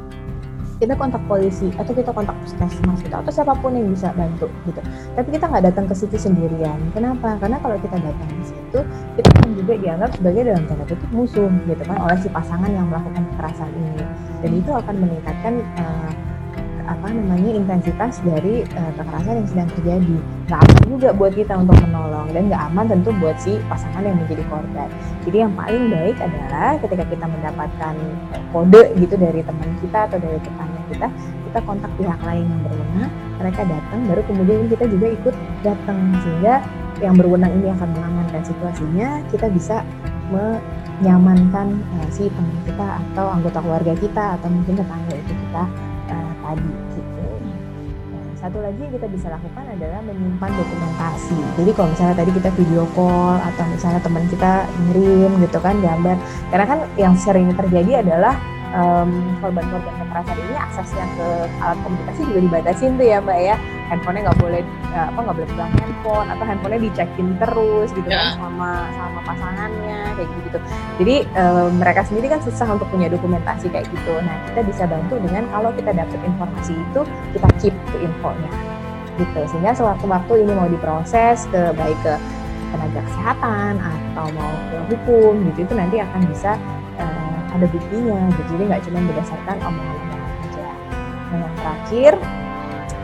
[0.83, 4.83] kita kontak polisi atau kita kontak puskesmas gitu atau siapa pun yang bisa bantu gitu.
[5.15, 6.75] Tapi kita nggak datang ke situ sendirian.
[6.91, 7.39] Kenapa?
[7.39, 8.81] Karena kalau kita datang ke situ
[9.15, 12.91] kita kan juga dianggap sebagai dalam tanda kutip musuh gitu kan oleh si pasangan yang
[12.91, 14.03] melakukan kekerasan ini.
[14.43, 16.11] Dan itu akan meningkatkan uh,
[16.83, 20.17] apa namanya intensitas dari uh, kekerasan yang sedang terjadi.
[20.51, 24.19] Nggak aman juga buat kita untuk menolong dan nggak aman tentu buat si pasangan yang
[24.19, 24.89] menjadi korban.
[25.23, 27.95] Jadi yang paling baik adalah ketika kita mendapatkan
[28.35, 31.09] uh, kode gitu dari teman kita atau dari tetangga kita
[31.51, 36.55] kita kontak pihak lain yang berwenang mereka datang baru kemudian kita juga ikut datang sehingga
[37.01, 39.77] yang berwenang ini akan mengamankan situasinya kita bisa
[40.31, 45.65] menyamankan uh, si teman kita atau anggota keluarga kita atau mungkin tetangga itu kita
[46.43, 47.25] tadi gitu.
[48.43, 51.39] Satu lagi yang kita bisa lakukan adalah menyimpan dokumentasi.
[51.63, 54.53] Jadi kalau misalnya tadi kita video call atau misalnya teman kita
[54.91, 56.17] ngirim gitu kan gambar,
[56.51, 58.35] karena kan yang sering terjadi adalah
[59.45, 61.29] korban-korban um, kekerasan ini aksesnya ke
[61.61, 63.57] alat komunikasi juga dibatasin tuh ya mbak ya.
[63.93, 64.63] Handphonenya nggak boleh
[64.97, 68.41] uh, apa nggak boleh pegang handphone atau handphonenya dicekin terus gitu kan ya.
[68.41, 70.59] sama sama pasangannya kayak gitu gitu
[71.01, 74.13] jadi uh, mereka sendiri kan susah untuk punya dokumentasi kayak gitu.
[74.21, 77.01] Nah kita bisa bantu dengan kalau kita dapat informasi itu
[77.37, 78.53] kita keep tuh infonya
[79.21, 79.41] gitu.
[79.49, 82.15] Sehingga sewaktu-waktu ini mau diproses ke baik ke
[82.73, 86.57] tenaga kesehatan atau mau ke hukum gitu itu nanti akan bisa
[86.97, 90.69] uh, ada buktinya gitu jadi nggak cuma berdasarkan omongan-omongan aja
[91.33, 92.15] nah yang terakhir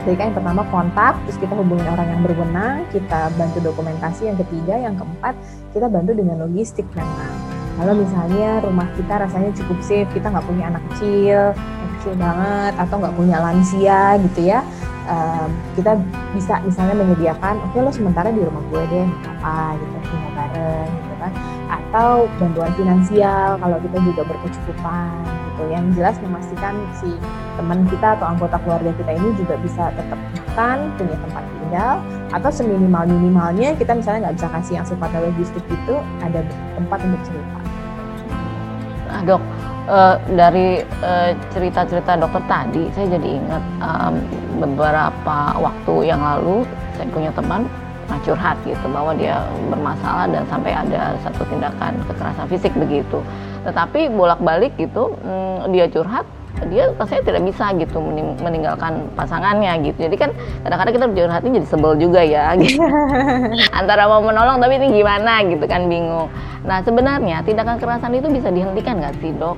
[0.06, 4.30] jadi yang pertama kontak, terus kita hubungin orang yang berwenang, kita bantu dokumentasi.
[4.30, 5.36] Yang ketiga, yang keempat,
[5.76, 7.34] kita bantu dengan logistik memang.
[7.76, 12.72] Kalau misalnya rumah kita rasanya cukup safe, kita nggak punya anak kecil, yang kecil banget,
[12.74, 14.64] atau nggak punya lansia gitu ya,
[15.06, 15.94] um, kita
[16.34, 21.07] bisa misalnya menyediakan, oke okay, lo sementara di rumah gue deh, apa gitu, tinggal bareng
[21.88, 25.62] atau bantuan finansial kalau kita juga berkecukupan gitu.
[25.72, 27.10] Yang jelas memastikan si
[27.56, 31.94] teman kita atau anggota keluarga kita ini juga bisa tetap makan, punya tempat tinggal,
[32.30, 36.40] atau seminimal minimalnya kita misalnya nggak bisa kasih yang sifatnya logistik itu ada
[36.76, 37.58] tempat untuk cerita.
[39.08, 39.42] Nah, dok,
[39.88, 44.14] uh, dari uh, cerita-cerita dokter tadi, saya jadi ingat um,
[44.60, 46.68] beberapa waktu yang lalu
[47.00, 47.64] saya punya teman
[48.24, 53.20] curhat gitu bahwa dia bermasalah dan sampai ada satu tindakan kekerasan fisik begitu.
[53.68, 56.24] Tetapi bolak-balik gitu mm, dia curhat
[56.66, 58.02] dia rasanya tidak bisa gitu
[58.42, 60.10] meninggalkan pasangannya gitu.
[60.10, 60.30] Jadi kan
[60.66, 62.82] kadang-kadang kita curhat ini jadi sebel juga ya gitu.
[63.70, 66.26] Antara mau menolong tapi ini gimana gitu kan bingung.
[66.66, 69.54] Nah sebenarnya tindakan kekerasan itu bisa dihentikan nggak sih dok?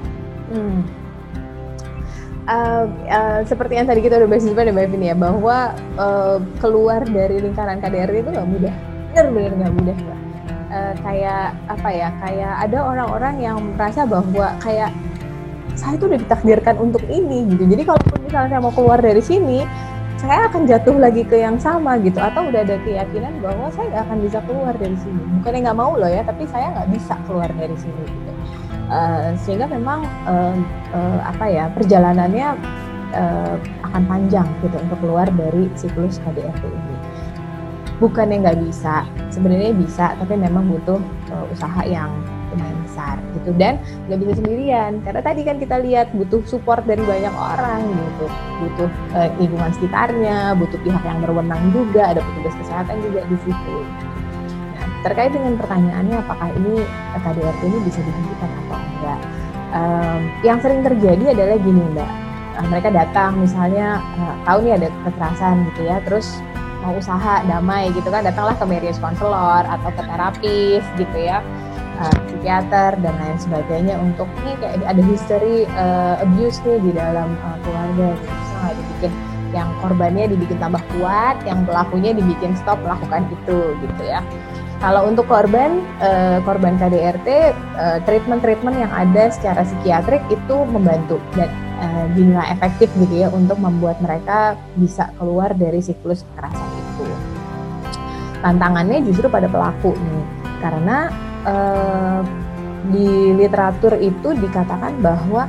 [0.52, 0.84] Hmm.
[2.50, 7.38] Uh, seperti yang tadi kita udah bahas juga Mbak Evin ya bahwa uh, keluar dari
[7.38, 8.74] lingkaran KDRT itu nggak mudah.
[9.14, 10.18] Benar-benar nggak mudah mbak.
[10.70, 14.90] Uh, kayak apa ya kayak ada orang-orang yang merasa bahwa kayak
[15.78, 17.70] saya tuh udah ditakdirkan untuk ini gitu.
[17.70, 19.62] Jadi kalaupun misalnya saya mau keluar dari sini
[20.18, 22.18] saya akan jatuh lagi ke yang sama gitu.
[22.18, 25.22] Atau udah ada keyakinan bahwa saya nggak akan bisa keluar dari sini.
[25.38, 28.30] Bukannya nggak mau loh ya tapi saya nggak bisa keluar dari sini gitu
[28.90, 30.55] uh, sehingga memang uh,
[30.92, 32.59] uh, apa ya perjalanannya
[33.14, 36.96] uh, akan panjang gitu untuk keluar dari siklus KDRT ini.
[38.00, 41.00] Bukannya nggak bisa sebenarnya bisa tapi memang butuh
[41.31, 42.11] uh, usaha yang
[42.50, 43.55] lumayan besar gitu.
[43.55, 48.26] Dan nggak bisa sendirian karena tadi kan kita lihat butuh support dari banyak orang gitu.
[48.64, 53.79] Butuh uh, lingkungan sekitarnya butuh pihak yang berwenang juga ada petugas kesehatan juga di situ
[55.00, 56.84] terkait dengan pertanyaannya apakah ini
[57.20, 59.20] KDRT ini bisa dihentikan atau enggak?
[59.70, 62.10] Um, yang sering terjadi adalah gini mbak.
[62.58, 66.42] Uh, mereka datang misalnya uh, tahu nih ada kekerasan gitu ya terus
[66.80, 71.44] mau usaha damai gitu kan datanglah ke marriage counselor atau ke terapis gitu ya
[72.00, 77.36] uh, psikiater dan lain sebagainya untuk nih kayak ada history uh, abuse nih di dalam
[77.44, 78.16] uh, keluarga.
[78.16, 79.12] Gitu nggak dibikin
[79.50, 84.22] yang korbannya dibikin tambah kuat yang pelakunya dibikin stop melakukan itu gitu ya
[84.80, 91.52] kalau untuk korban uh, korban KDRT uh, treatment-treatment yang ada secara psikiatrik itu membantu dan
[91.84, 97.04] uh, dinilai efektif gitu ya untuk membuat mereka bisa keluar dari siklus kekerasan itu.
[98.40, 100.24] Tantangannya justru pada pelaku nih
[100.64, 101.12] karena
[101.44, 102.24] uh,
[102.88, 105.44] di literatur itu dikatakan bahwa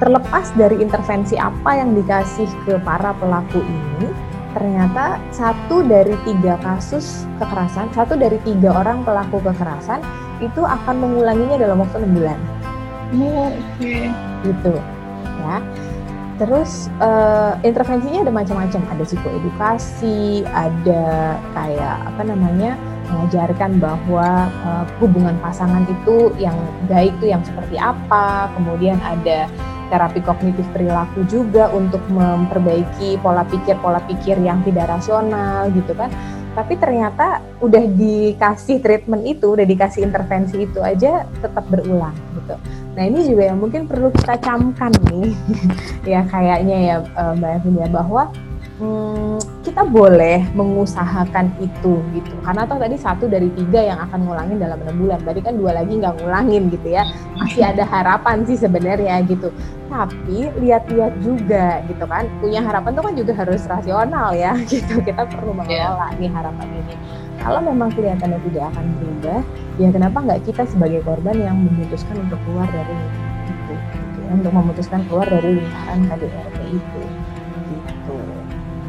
[0.00, 4.08] terlepas dari intervensi apa yang dikasih ke para pelaku ini,
[4.52, 10.04] ternyata satu dari tiga kasus kekerasan, satu dari tiga orang pelaku kekerasan
[10.40, 12.38] itu akan mengulanginya dalam waktu enam bulan.
[13.12, 13.52] Oh, oke.
[13.76, 14.08] Okay.
[14.42, 14.74] Gitu,
[15.44, 15.56] ya.
[16.40, 22.74] Terus uh, intervensinya ada macam-macam, ada psikoedukasi, ada kayak apa namanya
[23.12, 26.56] mengajarkan bahwa uh, hubungan pasangan itu yang
[26.88, 29.46] baik itu yang seperti apa, kemudian ada
[29.92, 36.08] terapi kognitif perilaku juga untuk memperbaiki pola pikir pola pikir yang tidak rasional gitu kan.
[36.52, 42.56] Tapi ternyata udah dikasih treatment itu udah dikasih intervensi itu aja tetap berulang gitu.
[42.92, 45.36] Nah ini juga yang mungkin perlu kita camkan nih.
[46.02, 48.34] Ya kayaknya ya eh, mbak Evin ya bahwa
[48.82, 52.32] hmm, kita boleh mengusahakan itu gitu.
[52.42, 55.18] Karena toh tadi satu dari tiga yang akan ngulangin dalam enam bulan.
[55.22, 57.06] Berarti kan dua lagi nggak ngulangin gitu ya.
[57.38, 59.54] Masih ada harapan sih sebenarnya gitu.
[59.86, 62.26] Tapi lihat-lihat juga gitu kan.
[62.42, 64.98] Punya harapan tuh kan juga harus rasional ya gitu.
[64.98, 66.18] Kita perlu mengelola yeah.
[66.18, 66.94] nih harapan ini.
[67.38, 69.40] Kalau memang kelihatannya tidak akan berubah
[69.80, 74.52] ya kenapa nggak kita sebagai korban yang memutuskan untuk keluar dari itu gitu, ya, untuk
[74.54, 77.02] memutuskan keluar dari lingkaran KDRT itu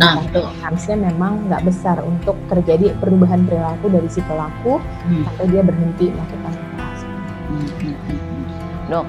[0.01, 5.23] Nah, itu kansnya memang nggak besar untuk terjadi perubahan perilaku dari si pelaku hmm.
[5.29, 7.09] sampai dia berhenti melakukan kekerasan.
[7.13, 8.43] Hmm, hmm, hmm, hmm.
[8.89, 9.05] Dok,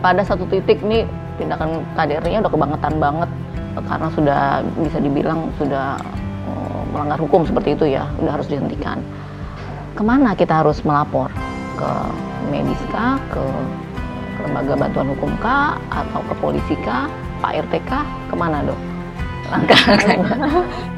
[0.00, 1.04] pada satu titik nih
[1.36, 3.30] tindakan KDR-nya udah kebangetan banget
[3.84, 4.40] karena sudah
[4.80, 6.00] bisa dibilang sudah
[6.48, 9.04] uh, melanggar hukum seperti itu ya, udah harus dihentikan.
[9.92, 11.28] Ke mana kita harus melapor?
[11.76, 11.90] Ke
[12.48, 13.20] medis kah?
[13.28, 13.44] Ke,
[14.36, 15.76] ke lembaga bantuan hukum kah?
[15.92, 17.04] Atau ke polisi kah?
[17.44, 18.04] Pak RT kah?
[18.32, 18.95] Ke mana dok?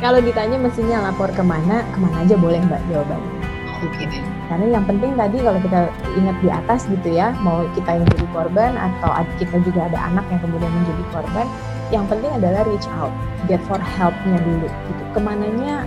[0.03, 3.33] Kalau ditanya mestinya lapor ke mana, ke mana aja boleh mbak jawabannya.
[3.79, 4.19] Gitu.
[4.51, 5.87] Karena yang penting tadi kalau kita
[6.19, 10.25] ingat di atas gitu ya, mau kita yang jadi korban atau kita juga ada anak
[10.33, 11.47] yang kemudian menjadi korban,
[11.95, 13.13] yang penting adalah reach out,
[13.47, 14.67] get for helpnya dulu.
[14.67, 15.03] Gitu.
[15.15, 15.87] Ke mananya,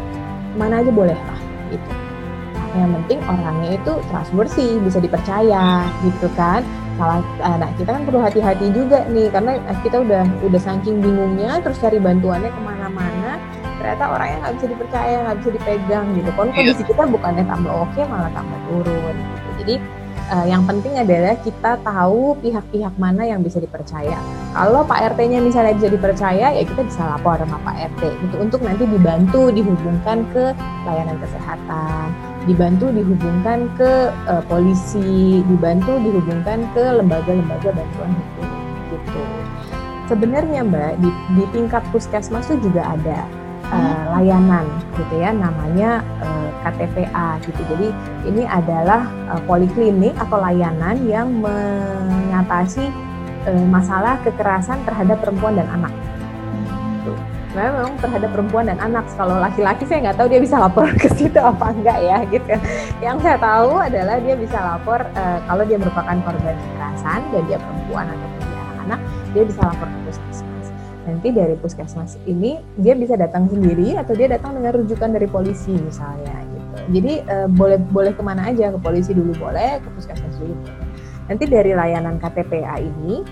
[0.55, 1.39] mana aja boleh lah.
[1.73, 1.89] Gitu.
[2.75, 6.63] Yang penting orangnya itu trustworthy, bisa dipercaya gitu kan.
[6.99, 7.23] Salah
[7.57, 11.97] nah kita kan perlu hati-hati juga nih karena kita udah udah saking bingungnya terus cari
[11.97, 13.41] bantuannya ke mana-mana
[13.81, 16.47] ternyata orangnya nggak bisa dipercaya nggak bisa dipegang gitu kan.
[16.53, 19.49] Kondisi kita bukannya tambah oke malah tambah turun gitu.
[19.61, 19.75] Jadi
[20.31, 24.17] uh, yang penting adalah kita tahu pihak-pihak mana yang bisa dipercaya.
[24.51, 28.35] Kalau Pak RT-nya misalnya bisa dipercaya, ya kita bisa lapor sama Pak RT gitu.
[28.39, 30.51] Untuk nanti dibantu dihubungkan ke
[30.87, 38.49] layanan kesehatan, dibantu dihubungkan ke uh, polisi, dibantu dihubungkan ke lembaga-lembaga bantuan hukum
[38.89, 39.23] gitu.
[40.09, 43.23] Sebenarnya Mbak di, di tingkat puskesmas itu juga ada
[43.71, 47.61] uh, layanan gitu ya namanya uh, KTPA gitu.
[47.71, 47.87] Jadi
[48.27, 52.91] ini adalah uh, poliklinik atau layanan yang mengatasi
[53.47, 55.93] uh, masalah kekerasan terhadap perempuan dan anak
[57.51, 59.05] memang terhadap perempuan dan anak.
[59.15, 62.53] Kalau laki-laki saya nggak tahu dia bisa lapor ke situ apa enggak ya gitu.
[63.03, 67.57] Yang saya tahu adalah dia bisa lapor uh, kalau dia merupakan korban kekerasan dan dia
[67.59, 68.99] perempuan atau dia anak-anak,
[69.35, 70.67] dia bisa lapor ke puskesmas.
[71.01, 75.75] Nanti dari puskesmas ini dia bisa datang sendiri atau dia datang dengan rujukan dari polisi
[75.75, 76.75] misalnya gitu.
[76.99, 80.55] Jadi uh, boleh boleh ke mana aja ke polisi dulu boleh, ke puskesmas dulu.
[81.31, 83.23] Nanti dari layanan KTPA ini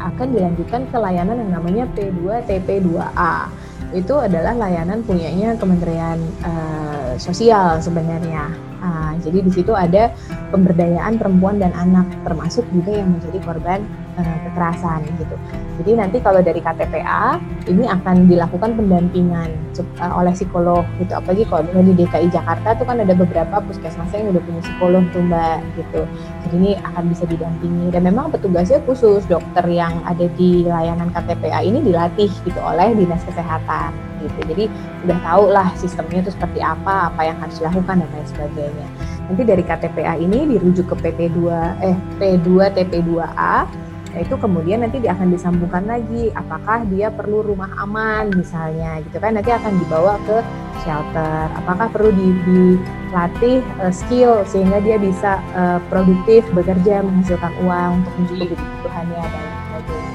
[0.00, 3.50] akan dilanjutkan ke layanan yang namanya P2 TP2A.
[3.92, 8.48] Itu adalah layanan punyanya Kementerian uh, Sosial sebenarnya.
[8.82, 10.10] Uh, jadi di situ ada
[10.50, 13.84] pemberdayaan perempuan dan anak termasuk juga yang menjadi korban
[14.16, 15.36] uh, kekerasan gitu.
[15.82, 19.50] Jadi nanti kalau dari KTPA ini akan dilakukan pendampingan
[19.98, 21.10] uh, oleh psikolog gitu.
[21.10, 25.26] Apalagi kalau di DKI Jakarta tuh kan ada beberapa puskesmas yang udah punya psikolog tuh
[25.26, 26.06] mbak gitu.
[26.46, 31.66] Jadi ini akan bisa didampingi dan memang petugasnya khusus dokter yang ada di layanan KTPA
[31.66, 33.90] ini dilatih gitu oleh dinas kesehatan
[34.22, 34.38] gitu.
[34.54, 34.64] Jadi
[35.02, 38.88] udah tahu lah sistemnya itu seperti apa, apa yang harus dilakukan dan lain sebagainya.
[39.26, 41.38] Nanti dari KTPA ini dirujuk ke PP2
[41.82, 43.81] eh P2 TP2A
[44.12, 49.16] Nah, itu kemudian nanti dia akan disambungkan lagi apakah dia perlu rumah aman misalnya gitu
[49.16, 49.32] kan?
[49.32, 50.36] Nanti akan dibawa ke
[50.84, 51.48] shelter.
[51.56, 58.12] Apakah perlu di, dilatih uh, skill sehingga dia bisa uh, produktif bekerja menghasilkan uang untuk
[58.20, 60.12] mencukupi kebutuhannya dan sebagainya.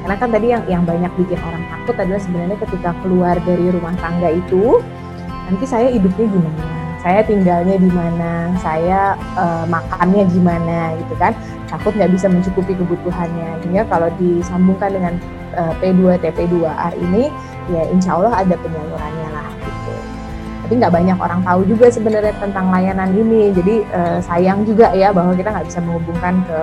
[0.00, 3.96] Karena kan tadi yang yang banyak bikin orang takut adalah sebenarnya ketika keluar dari rumah
[3.96, 4.84] tangga itu
[5.48, 11.32] nanti saya hidupnya gimana saya tinggalnya di mana, saya uh, makannya gimana gitu kan
[11.70, 13.62] takut nggak bisa mencukupi kebutuhannya.
[13.64, 15.14] Hingga kalau disambungkan dengan
[15.56, 17.32] uh, P2 TP2A ini,
[17.72, 19.94] ya insya Allah ada penyalurannya lah gitu.
[20.66, 23.54] Tapi nggak banyak orang tahu juga sebenarnya tentang layanan ini.
[23.54, 26.58] Jadi uh, sayang juga ya bahwa kita nggak bisa menghubungkan ke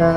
[0.00, 0.08] ke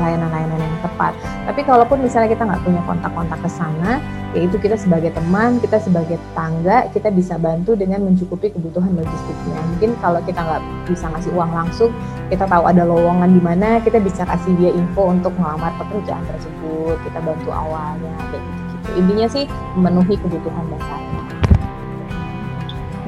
[0.00, 1.12] layanan-layanan yang tepat.
[1.44, 4.00] Tapi kalaupun misalnya kita nggak punya kontak-kontak ke sana,
[4.36, 9.56] yaitu kita sebagai teman, kita sebagai tetangga, kita bisa bantu dengan mencukupi kebutuhan logistiknya.
[9.72, 11.90] Mungkin kalau kita nggak bisa ngasih uang langsung,
[12.28, 16.96] kita tahu ada lowongan di mana, kita bisa kasih dia info untuk melamar pekerjaan tersebut,
[17.08, 18.88] kita bantu awalnya, kayak gitu-gitu.
[19.00, 19.44] Intinya sih
[19.80, 21.22] memenuhi kebutuhan dasarnya.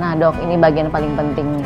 [0.01, 1.61] Nah dok, ini bagian paling penting.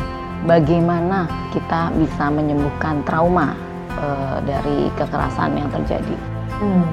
[0.45, 3.55] Bagaimana kita bisa menyembuhkan trauma
[3.97, 6.15] uh, dari kekerasan yang terjadi?
[6.59, 6.85] Hmm.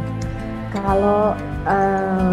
[0.72, 1.37] Kalau
[1.68, 2.33] uh,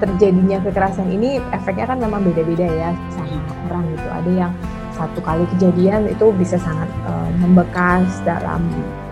[0.00, 4.08] terjadinya kekerasan ini efeknya kan memang beda-beda ya sama orang gitu.
[4.08, 4.52] Ada yang
[4.96, 8.64] satu kali kejadian itu bisa sangat uh, membekas dalam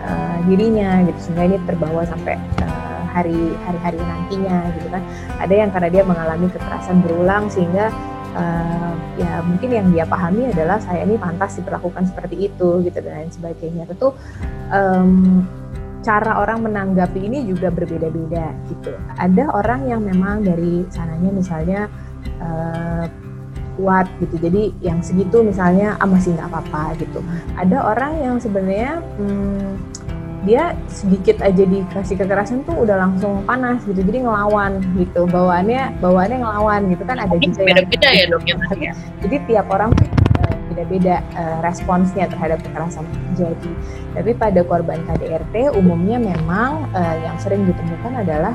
[0.04, 5.02] uh, dirinya gitu sehingga ini terbawa sampai uh, hari hari-hari nantinya gitu kan.
[5.40, 7.88] Ada yang karena dia mengalami kekerasan berulang sehingga
[8.36, 13.24] uh, ya mungkin yang dia pahami adalah saya ini pantas diperlakukan seperti itu gitu dan
[13.24, 14.14] lain sebagainya tentu
[14.70, 15.42] um,
[16.08, 18.96] cara orang menanggapi ini juga berbeda-beda gitu.
[19.20, 21.80] Ada orang yang memang dari sananya misalnya
[22.40, 23.04] uh,
[23.76, 27.20] kuat gitu jadi yang segitu misalnya ah masih nggak apa-apa gitu.
[27.60, 29.76] Ada orang yang sebenarnya hmm,
[30.48, 36.38] dia sedikit aja dikasih kekerasan tuh udah langsung panas gitu jadi ngelawan gitu bawaannya bawaannya
[36.40, 37.02] ngelawan gitu.
[37.04, 38.56] Kan ada juga beda-beda ya dok ya
[39.28, 40.08] jadi tiap orang eh,
[40.78, 43.02] beda-beda uh, responsnya terhadap kekerasan
[43.34, 43.72] terjadi
[44.14, 48.54] tapi pada korban KDRT umumnya memang uh, yang sering ditemukan adalah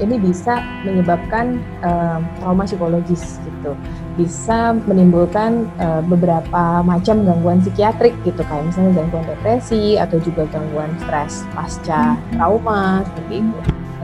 [0.00, 3.72] ini bisa menyebabkan uh, trauma psikologis gitu
[4.20, 10.92] bisa menimbulkan uh, beberapa macam gangguan psikiatrik gitu kayak misalnya gangguan depresi atau juga gangguan
[11.00, 13.60] stres pasca trauma seperti itu.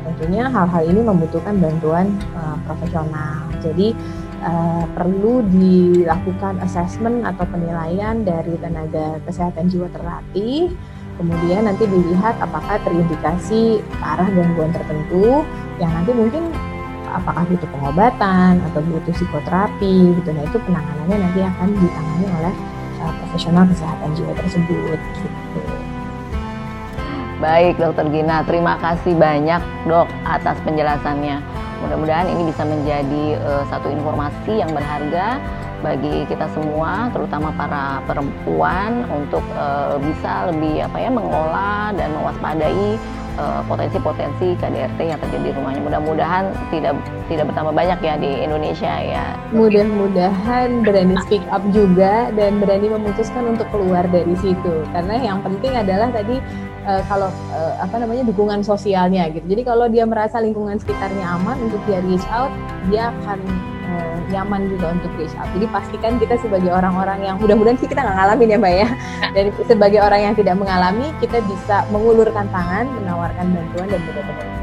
[0.09, 3.45] Tentunya hal-hal ini membutuhkan bantuan uh, profesional.
[3.61, 3.93] Jadi
[4.43, 10.73] uh, perlu dilakukan assessment atau penilaian dari tenaga kesehatan jiwa terlatih.
[11.19, 15.43] Kemudian nanti dilihat apakah terindikasi arah gangguan tertentu
[15.83, 16.55] yang nanti mungkin
[17.11, 22.55] apakah butuh pengobatan atau butuh psikoterapi gitu nah itu penanganannya nanti akan ditangani oleh
[23.01, 25.61] uh, profesional kesehatan jiwa tersebut gitu.
[27.39, 31.39] Baik dokter Gina, terima kasih banyak dok atas penjelasannya.
[31.79, 35.39] Mudah-mudahan ini bisa menjadi uh, satu informasi yang berharga
[35.79, 42.99] bagi kita semua, terutama para perempuan untuk uh, bisa lebih apa ya mengolah dan mewaspadai
[43.39, 45.79] Eh, potensi-potensi KDRT yang terjadi di rumahnya.
[45.87, 46.99] Mudah-mudahan tidak
[47.31, 49.39] tidak bertambah banyak ya di Indonesia ya.
[49.55, 54.83] Mudah-mudahan berani speak up juga dan berani memutuskan untuk keluar dari situ.
[54.91, 56.43] Karena yang penting adalah tadi
[56.83, 59.47] uh, kalau uh, apa namanya dukungan sosialnya gitu.
[59.47, 62.51] Jadi kalau dia merasa lingkungan sekitarnya aman untuk dia reach out,
[62.91, 63.39] dia akan
[63.89, 65.49] uh, nyaman juga untuk reach out.
[65.57, 68.89] Jadi pastikan kita sebagai orang-orang yang mudah-mudahan sih kita nggak ngalamin ya Mbak ya.
[69.35, 74.59] Dan sebagai orang yang tidak mengalami, kita bisa mengulurkan tangan, menawarkan bantuan dan benar-benar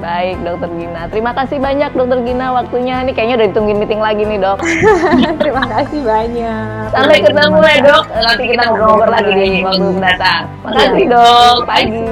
[0.00, 1.02] Baik, Dokter Gina.
[1.12, 3.04] Terima kasih banyak, Dokter Gina, waktunya.
[3.04, 4.58] Ini kayaknya udah ditungguin meeting lagi nih, Dok.
[5.44, 6.88] Terima kasih banyak.
[6.88, 8.04] Sampai ketemu ya, Dok.
[8.08, 10.42] Nanti kita ngobrol-ngobrol lagi di waktu mendatang.
[10.64, 11.56] Makasih, Dok.
[11.68, 12.04] Pagi.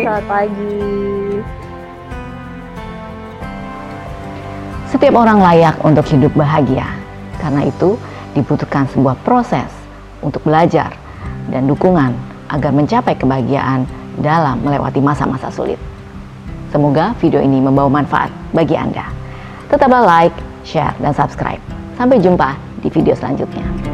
[0.00, 0.93] Selamat pagi.
[4.94, 6.86] Setiap orang layak untuk hidup bahagia.
[7.42, 7.98] Karena itu,
[8.30, 9.66] dibutuhkan sebuah proses
[10.22, 10.94] untuk belajar
[11.50, 12.14] dan dukungan
[12.46, 13.90] agar mencapai kebahagiaan
[14.22, 15.82] dalam melewati masa-masa sulit.
[16.70, 19.10] Semoga video ini membawa manfaat bagi Anda.
[19.66, 21.58] Tetaplah like, share, dan subscribe.
[21.98, 23.93] Sampai jumpa di video selanjutnya.